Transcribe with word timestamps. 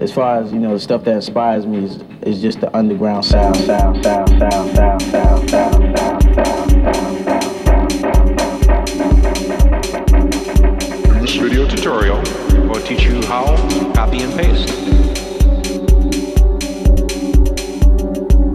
as 0.00 0.10
far 0.10 0.38
as 0.38 0.50
you 0.50 0.58
know, 0.58 0.72
the 0.72 0.80
stuff 0.80 1.04
that 1.04 1.14
inspires 1.16 1.66
me 1.66 1.84
is, 1.84 1.98
is 2.22 2.40
just 2.40 2.60
the 2.60 2.74
underground 2.74 3.22
sound, 3.22 3.54
sound, 3.56 4.02
sound, 4.02 4.38
sound, 4.38 4.76
sound, 4.76 5.10
sound, 5.10 5.50
sound, 5.50 5.50
sound, 5.50 5.94
sound, 5.94 6.34
sound. 6.34 6.70
This 11.20 11.34
video 11.36 11.68
tutorial 11.68 12.16
will 12.66 12.80
teach 12.80 13.02
you 13.02 13.22
how 13.26 13.54
to 13.54 13.92
copy 13.92 14.22
and 14.22 14.32
paste. 14.32 14.70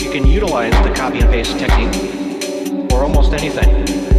You 0.03 0.11
can 0.11 0.25
utilize 0.25 0.73
the 0.83 0.93
copy 0.95 1.19
and 1.19 1.29
paste 1.29 1.59
technique 1.59 2.89
for 2.89 3.03
almost 3.03 3.33
anything. 3.33 4.14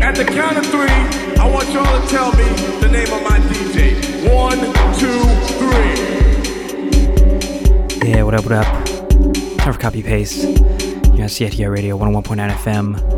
At 0.00 0.14
the 0.16 0.24
count 0.24 0.58
of 0.58 0.66
three, 0.66 0.88
I 1.38 1.50
want 1.50 1.68
y'all 1.72 2.00
to 2.00 2.06
tell 2.08 2.32
me 2.32 2.44
the 2.80 2.88
name 2.90 3.12
of 3.12 3.22
my 3.22 3.38
DJ. 3.40 3.94
One, 4.32 4.58
two, 4.98 5.24
three. 5.58 5.92
Yeah, 8.08 8.22
what 8.22 8.34
up, 8.34 8.44
what 8.44 8.52
up? 8.52 8.66
Time 9.58 9.72
for 9.72 9.78
copy 9.78 10.02
paste. 10.02 10.44
You're 11.14 11.22
on 11.22 11.28
Radio 11.70 11.98
101.9 11.98 12.50
FM. 12.50 13.13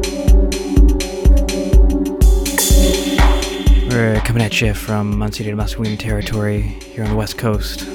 We're 3.97 4.21
coming 4.21 4.43
at 4.43 4.61
you 4.61 4.75
from 4.75 5.21
unceded 5.21 5.55
Musqueam 5.55 5.99
territory 5.99 6.61
here 6.61 7.03
on 7.03 7.09
the 7.09 7.17
west 7.17 7.39
coast. 7.39 7.89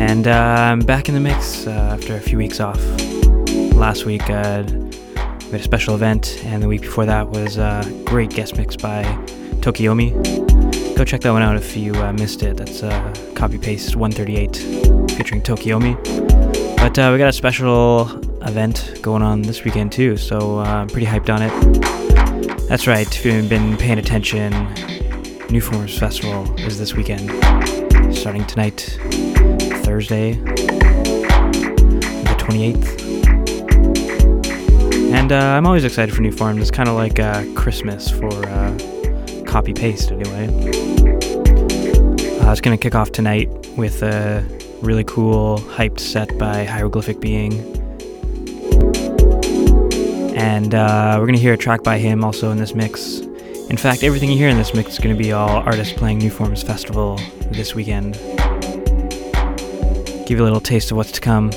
And 0.00 0.26
uh, 0.26 0.32
I'm 0.32 0.80
back 0.80 1.10
in 1.10 1.14
the 1.14 1.20
mix 1.20 1.66
uh, 1.66 1.70
after 1.70 2.16
a 2.16 2.20
few 2.20 2.38
weeks 2.38 2.60
off. 2.60 2.80
Last 3.74 4.06
week, 4.06 4.22
uh, 4.30 4.64
we 4.66 5.50
had 5.50 5.60
a 5.60 5.62
special 5.62 5.94
event, 5.94 6.40
and 6.46 6.62
the 6.62 6.66
week 6.66 6.80
before 6.80 7.04
that 7.04 7.28
was 7.28 7.58
a 7.58 7.84
great 8.06 8.30
guest 8.30 8.56
mix 8.56 8.74
by 8.74 9.02
Tokiomi. 9.60 10.14
Go 10.96 11.04
check 11.04 11.20
that 11.20 11.32
one 11.32 11.42
out 11.42 11.56
if 11.56 11.76
you 11.76 11.94
uh, 11.96 12.14
missed 12.14 12.42
it. 12.42 12.56
That's 12.56 12.82
uh, 12.82 13.14
copy 13.34 13.58
paste 13.58 13.96
138 13.96 14.56
featuring 15.14 15.42
Tokiomi. 15.42 15.94
But 16.78 16.98
uh, 16.98 17.10
we 17.12 17.18
got 17.18 17.28
a 17.28 17.34
special 17.34 18.08
event 18.42 18.98
going 19.02 19.20
on 19.20 19.42
this 19.42 19.62
weekend 19.62 19.92
too, 19.92 20.16
so 20.16 20.60
I'm 20.60 20.88
pretty 20.88 21.06
hyped 21.06 21.28
on 21.28 21.42
it. 21.42 22.05
That's 22.68 22.88
right, 22.88 23.06
if 23.06 23.24
you've 23.24 23.48
been 23.48 23.76
paying 23.76 24.00
attention, 24.00 24.50
New 25.50 25.60
Forms 25.60 25.96
Festival 25.96 26.52
is 26.58 26.80
this 26.80 26.94
weekend, 26.94 27.30
starting 28.12 28.44
tonight, 28.44 28.98
Thursday, 29.84 30.32
the 30.32 32.34
28th. 32.38 33.02
And 35.12 35.30
uh, 35.30 35.36
I'm 35.36 35.64
always 35.64 35.84
excited 35.84 36.12
for 36.12 36.22
New 36.22 36.32
Forms. 36.32 36.60
It's 36.60 36.72
kind 36.72 36.88
of 36.88 36.96
like 36.96 37.20
uh, 37.20 37.44
Christmas 37.54 38.10
for 38.10 38.34
uh, 38.48 38.76
copy 39.46 39.72
paste, 39.72 40.10
anyway. 40.10 40.48
Uh, 42.40 42.50
it's 42.50 42.60
going 42.60 42.76
to 42.76 42.82
kick 42.82 42.96
off 42.96 43.12
tonight 43.12 43.48
with 43.76 44.02
a 44.02 44.44
really 44.82 45.04
cool, 45.04 45.58
hyped 45.58 46.00
set 46.00 46.36
by 46.36 46.64
Hieroglyphic 46.64 47.20
Being. 47.20 47.75
And 50.46 50.76
uh, 50.76 51.16
we're 51.18 51.26
to 51.34 51.42
hear 51.42 51.54
a 51.54 51.58
track 51.58 51.82
by 51.82 51.98
him 51.98 52.22
also 52.22 52.52
in 52.52 52.58
this 52.58 52.72
mix. 52.72 53.18
In 53.68 53.76
fact, 53.76 54.04
everything 54.04 54.30
you 54.30 54.38
hear 54.38 54.48
in 54.48 54.56
this 54.56 54.74
mix 54.74 54.92
is 54.92 54.98
to 55.14 55.20
be 55.20 55.32
all 55.32 55.48
artists 55.48 55.92
playing 55.92 56.18
New 56.18 56.30
Forms 56.30 56.62
Festival 56.62 57.16
this 57.50 57.74
weekend. 57.74 58.12
Give 60.24 60.38
you 60.38 60.42
a 60.42 60.46
little 60.46 60.60
taste 60.60 60.92
of 60.92 60.98
what's 60.98 61.10
to 61.10 61.20
come. 61.20 61.50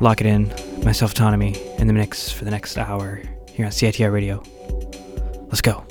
Lock 0.00 0.20
it 0.20 0.26
in. 0.26 0.54
My 0.84 0.92
self 0.92 1.10
autonomy 1.10 1.60
in 1.78 1.88
the 1.88 1.92
mix 1.92 2.30
for 2.30 2.44
the 2.44 2.52
next 2.52 2.78
hour 2.78 3.20
here 3.52 3.66
on 3.66 3.72
CITR 3.72 4.12
Radio. 4.12 4.40
Let's 5.48 5.60
go. 5.60 5.84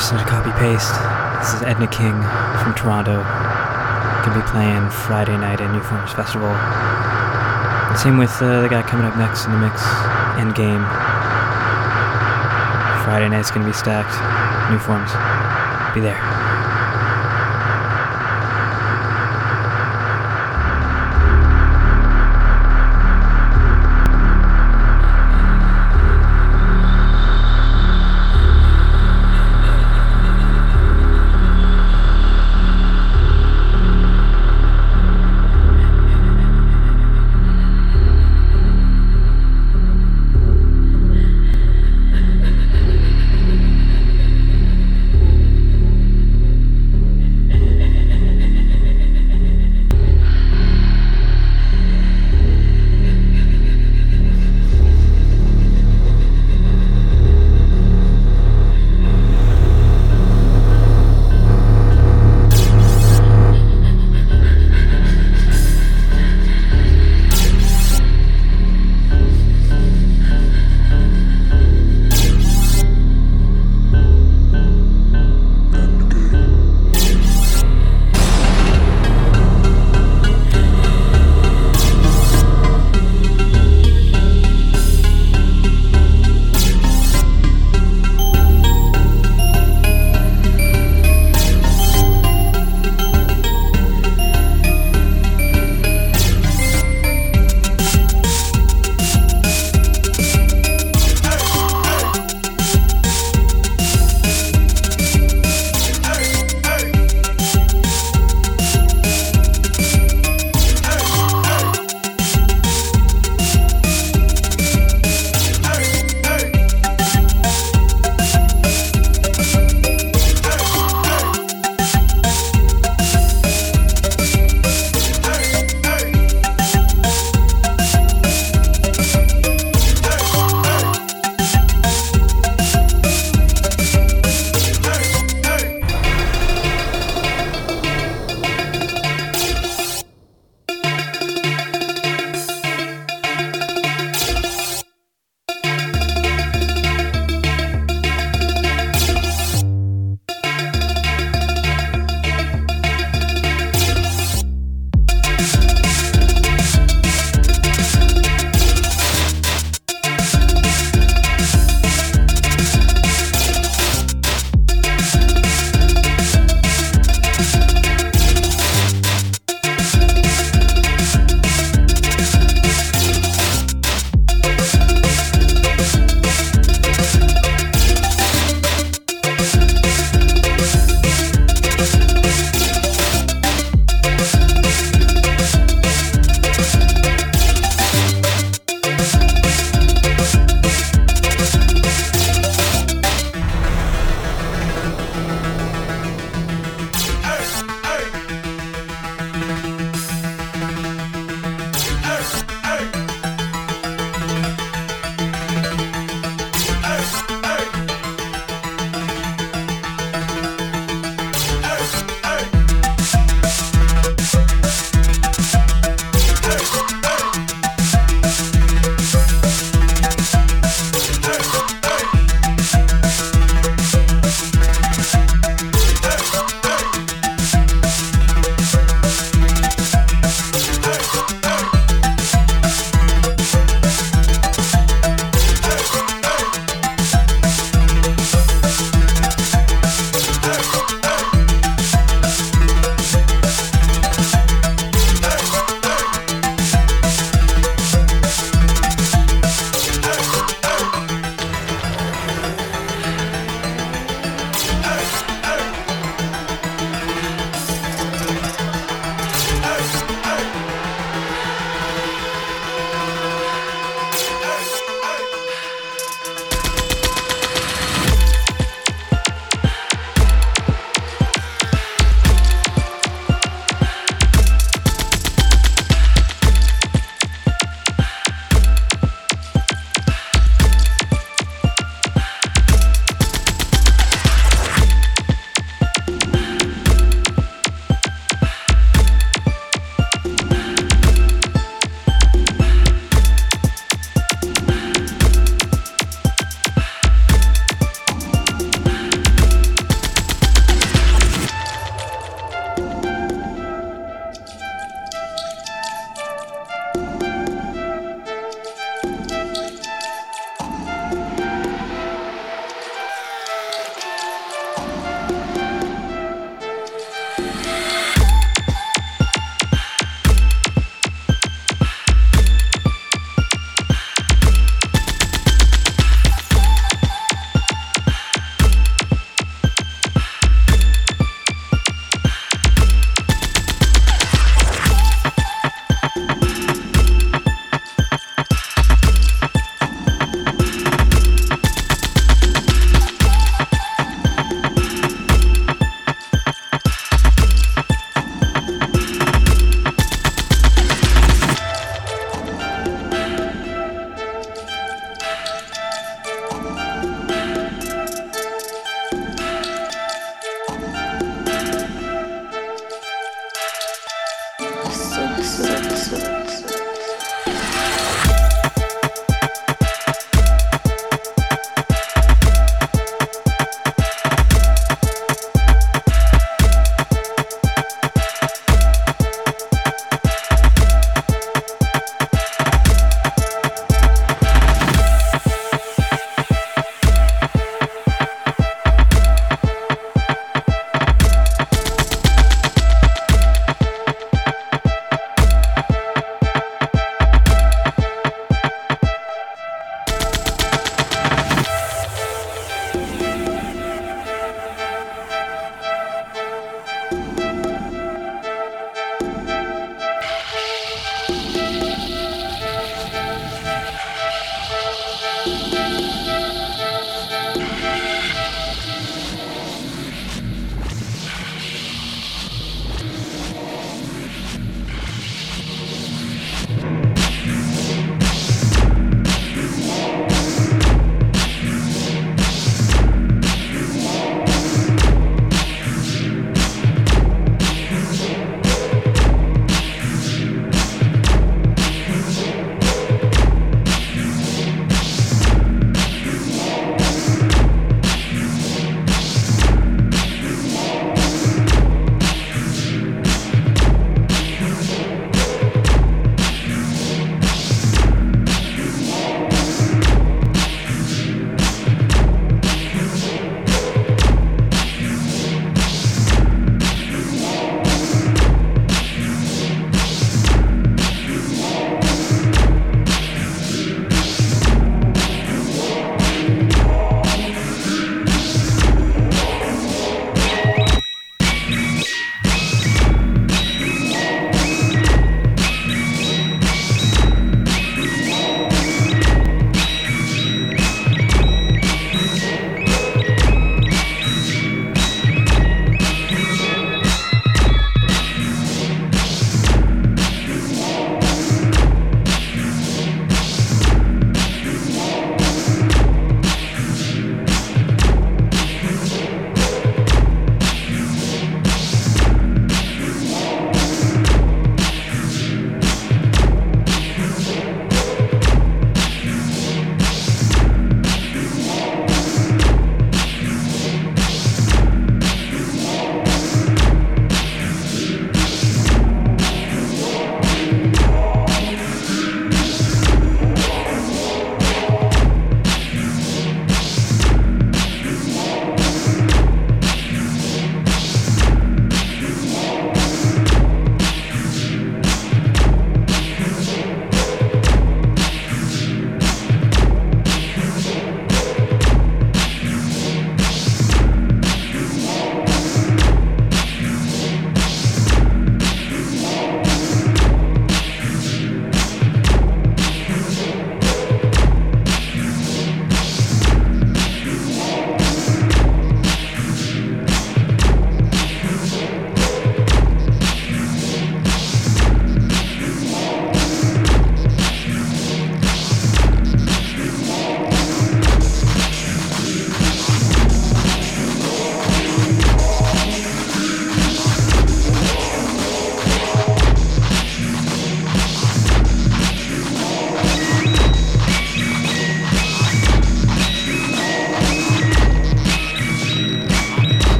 Listening 0.00 0.24
to 0.24 0.30
Copy 0.30 0.50
Paste. 0.52 0.94
This 1.40 1.52
is 1.52 1.62
Edna 1.62 1.86
King 1.86 2.16
from 2.64 2.74
Toronto. 2.74 3.22
Gonna 4.24 4.34
be 4.34 4.50
playing 4.50 4.88
Friday 4.88 5.36
night 5.36 5.60
at 5.60 5.70
New 5.74 5.82
Forms 5.82 6.10
Festival. 6.12 6.48
Same 7.98 8.16
with 8.16 8.32
uh, 8.40 8.62
the 8.62 8.68
guy 8.70 8.80
coming 8.80 9.04
up 9.04 9.14
next 9.18 9.44
in 9.44 9.52
the 9.52 9.58
mix, 9.58 9.82
Endgame. 10.40 10.88
Friday 13.04 13.28
night's 13.28 13.50
gonna 13.50 13.66
be 13.66 13.74
stacked. 13.74 14.16
New 14.72 14.78
Forms. 14.78 15.12
Be 15.94 16.00
there. 16.00 16.39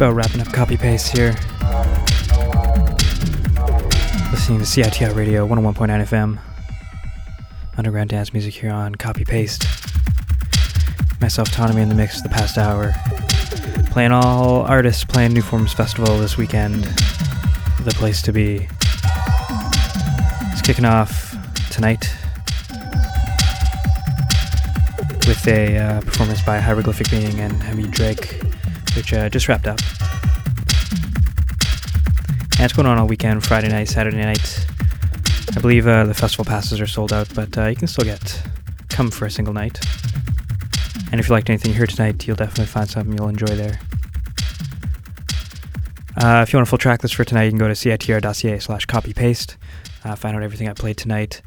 About 0.00 0.14
wrapping 0.14 0.40
up 0.40 0.50
copy 0.50 0.78
paste 0.78 1.14
here. 1.14 1.32
Listening 4.30 4.58
to 4.58 4.64
CITR 4.64 5.14
Radio 5.14 5.46
101.9 5.46 5.88
FM. 6.06 6.38
Underground 7.76 8.08
dance 8.08 8.32
music 8.32 8.54
here 8.54 8.70
on 8.70 8.94
Copy 8.94 9.26
Paste. 9.26 9.66
Myself, 11.20 11.48
Autonomy 11.48 11.82
in 11.82 11.90
the 11.90 11.94
mix 11.94 12.22
the 12.22 12.30
past 12.30 12.56
hour. 12.56 12.94
Playing 13.90 14.12
all 14.12 14.62
artists 14.62 15.04
playing 15.04 15.34
New 15.34 15.42
Forms 15.42 15.74
Festival 15.74 16.16
this 16.16 16.38
weekend. 16.38 16.84
The 17.80 17.92
place 17.94 18.22
to 18.22 18.32
be. 18.32 18.68
It's 20.52 20.62
kicking 20.62 20.86
off 20.86 21.36
tonight 21.70 22.10
with 25.26 25.46
a 25.46 25.76
uh, 25.76 26.00
performance 26.00 26.40
by 26.40 26.58
Hieroglyphic 26.58 27.10
Being 27.10 27.38
and 27.40 27.62
Heavy 27.62 27.86
Drake, 27.86 28.40
which 28.96 29.12
uh, 29.12 29.28
just 29.28 29.48
wrapped 29.48 29.66
up. 29.66 29.78
And 32.60 32.64
it's 32.66 32.74
going 32.74 32.86
on 32.86 32.98
all 32.98 33.06
weekend, 33.06 33.44
Friday 33.44 33.68
night, 33.68 33.88
Saturday 33.88 34.18
night. 34.18 34.66
I 35.56 35.60
believe 35.60 35.86
uh, 35.86 36.04
the 36.04 36.14
festival 36.14 36.44
passes 36.44 36.80
are 36.80 36.86
sold 36.86 37.12
out, 37.12 37.28
but 37.34 37.56
uh, 37.56 37.66
you 37.66 37.76
can 37.76 37.88
still 37.88 38.04
get 38.04 38.42
come 38.88 39.10
for 39.10 39.24
a 39.24 39.30
single 39.30 39.54
night. 39.54 39.80
And 41.10 41.18
if 41.18 41.28
you 41.28 41.32
liked 41.32 41.48
anything 41.48 41.72
here 41.72 41.86
tonight, 41.86 42.26
you'll 42.26 42.36
definitely 42.36 42.66
find 42.66 42.88
something 42.88 43.16
you'll 43.16 43.28
enjoy 43.28 43.46
there. 43.46 43.80
Uh, 46.16 46.42
if 46.42 46.52
you 46.52 46.58
want 46.58 46.68
a 46.68 46.70
full 46.70 46.78
track 46.78 47.02
list 47.02 47.14
for 47.14 47.24
tonight, 47.24 47.44
you 47.44 47.50
can 47.50 47.58
go 47.58 47.66
to 47.66 47.74
citr.ca 47.74 48.58
slash 48.58 48.86
copy 48.86 49.14
paste. 49.14 49.56
Uh, 50.04 50.14
find 50.14 50.36
out 50.36 50.42
everything 50.42 50.68
I 50.68 50.74
played 50.74 50.96
tonight. 50.96 51.42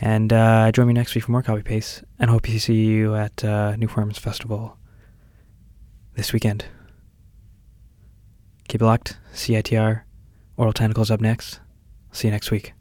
And 0.00 0.32
uh, 0.32 0.72
join 0.72 0.86
me 0.86 0.94
next 0.94 1.14
week 1.14 1.24
for 1.24 1.32
more 1.32 1.42
copy 1.42 1.62
paste. 1.62 2.04
And 2.18 2.30
hope 2.30 2.42
to 2.44 2.58
see 2.58 2.86
you 2.86 3.14
at 3.14 3.44
uh, 3.44 3.76
New 3.76 3.88
Forms 3.88 4.18
Festival 4.18 4.78
this 6.14 6.32
weekend. 6.32 6.64
Keep 8.68 8.82
it 8.82 8.84
locked. 8.84 9.18
CITR. 9.32 10.02
Oral 10.56 10.72
Tentacles 10.72 11.10
up 11.10 11.20
next. 11.20 11.60
See 12.12 12.28
you 12.28 12.32
next 12.32 12.50
week. 12.50 12.72